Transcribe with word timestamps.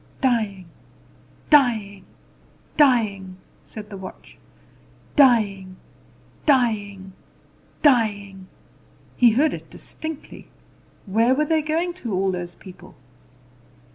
"Dying, 0.19 0.65
dying, 1.51 2.05
dying!" 2.75 3.37
said 3.61 3.91
the 3.91 3.97
watch; 3.97 4.35
"dying, 5.15 5.75
dying, 6.43 7.13
dying!" 7.83 8.47
He 9.15 9.29
heard 9.29 9.53
it 9.53 9.69
distinctly. 9.69 10.47
Where 11.05 11.35
were 11.35 11.45
they 11.45 11.61
going 11.61 11.93
to, 12.01 12.15
all 12.15 12.31
those 12.31 12.55
people? 12.55 12.95